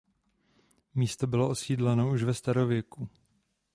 [0.95, 3.09] Místo bylo osídleno už ve starověku.